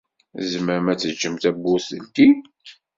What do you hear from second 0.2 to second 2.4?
Tzemrem ad teǧǧem tawwurt teldi?